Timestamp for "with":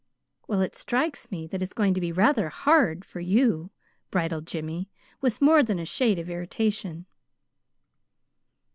5.21-5.39